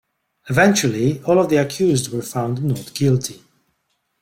[0.49, 3.43] Eventually, all of the accused were found not guilty.